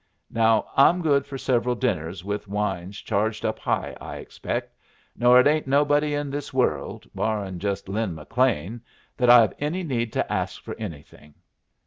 [0.31, 4.75] Now I'm good for several dinners with wines charged up high, I expect,
[5.15, 8.81] nor it ain't nobody in this world, barrin' just Lin McLean,
[9.15, 11.35] that I've any need to ask for anything.